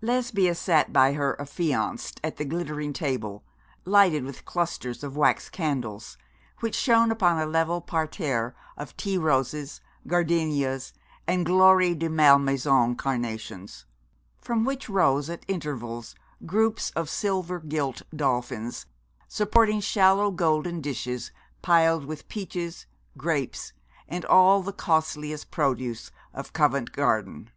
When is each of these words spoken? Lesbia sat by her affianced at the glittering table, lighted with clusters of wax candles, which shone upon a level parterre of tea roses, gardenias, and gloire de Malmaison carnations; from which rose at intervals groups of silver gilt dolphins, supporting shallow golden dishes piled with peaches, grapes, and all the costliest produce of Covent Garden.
Lesbia 0.00 0.54
sat 0.54 0.92
by 0.92 1.14
her 1.14 1.34
affianced 1.40 2.20
at 2.22 2.36
the 2.36 2.44
glittering 2.44 2.92
table, 2.92 3.42
lighted 3.84 4.22
with 4.22 4.44
clusters 4.44 5.02
of 5.02 5.16
wax 5.16 5.48
candles, 5.50 6.16
which 6.60 6.76
shone 6.76 7.10
upon 7.10 7.36
a 7.40 7.46
level 7.46 7.80
parterre 7.80 8.54
of 8.76 8.96
tea 8.96 9.18
roses, 9.18 9.80
gardenias, 10.06 10.92
and 11.26 11.44
gloire 11.44 11.96
de 11.96 12.08
Malmaison 12.08 12.94
carnations; 12.94 13.84
from 14.40 14.64
which 14.64 14.88
rose 14.88 15.28
at 15.28 15.44
intervals 15.48 16.14
groups 16.46 16.92
of 16.92 17.10
silver 17.10 17.58
gilt 17.58 18.02
dolphins, 18.14 18.86
supporting 19.26 19.80
shallow 19.80 20.30
golden 20.30 20.80
dishes 20.80 21.32
piled 21.60 22.04
with 22.04 22.28
peaches, 22.28 22.86
grapes, 23.18 23.72
and 24.06 24.24
all 24.26 24.62
the 24.62 24.72
costliest 24.72 25.50
produce 25.50 26.12
of 26.32 26.52
Covent 26.52 26.92
Garden. 26.92 27.50